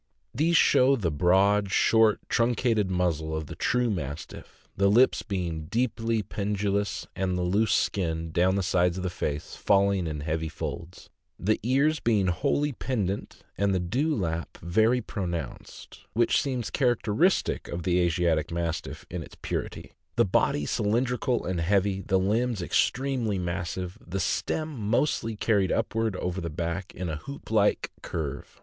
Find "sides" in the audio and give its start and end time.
8.63-8.97